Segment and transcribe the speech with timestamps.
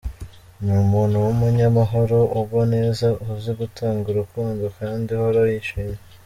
[0.63, 5.99] Ni umuntu w’umunyamahoro, ugwa neza, uzi gutanga urukundo kandi uhora yishimye.